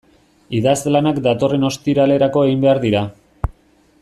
[0.59, 3.05] Idazlanak datorren ostiralerako egin behar dira.